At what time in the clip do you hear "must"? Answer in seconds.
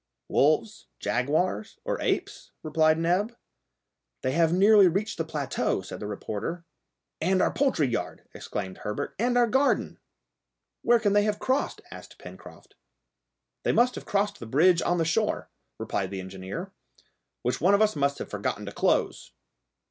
13.73-13.93, 17.95-18.17